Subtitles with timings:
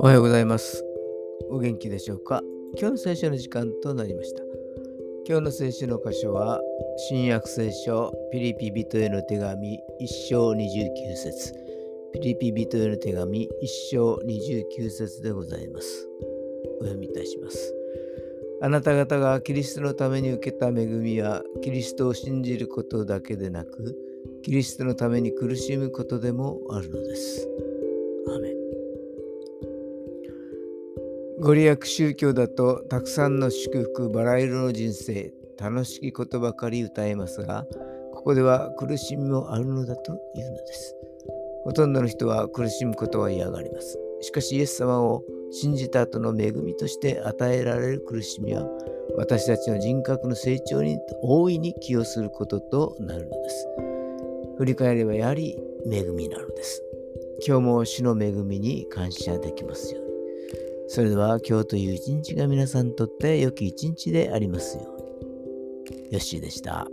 [0.00, 0.84] おはようございます。
[1.50, 2.42] お元気でしょうか？
[2.76, 4.42] 今日の聖書の時間となりました。
[5.28, 6.60] 今日の聖書の箇所は、
[7.08, 11.54] 新約聖書ピリピ人への手紙1章29節
[12.12, 13.48] ピリピ人への手紙1
[13.92, 16.08] 章29節でございます。
[16.80, 17.74] お読みいたします。
[18.62, 23.96] あなた方がキリストのために受けた恵みは、キリストを信じることだけでなく、
[24.42, 27.48] キリストのために苦しむことでもあるのです。
[28.28, 28.54] アメ
[31.40, 37.66] ご利益宗教だとたくさんの祝福バラ色の人生楽しきことばかり歌えますが
[38.14, 40.96] ここでは苦しみもあるのだというのです。
[41.64, 43.98] ほとんどの人は苦しむことは嫌がります。
[44.22, 48.66] しかしイエス様を信じた後の恵みとして与えられる苦しみは
[49.16, 53.89] 私たちの人格の成長に大いに寄与することとなるのです。
[54.60, 55.56] 振り返ればやはり
[55.90, 56.82] 恵みなのです
[57.46, 60.10] 今日も主の恵みに感謝できますように
[60.88, 66.12] それでは今日という一日が皆さんにとって良き一日でありますように。
[66.12, 66.88] よッしーでした。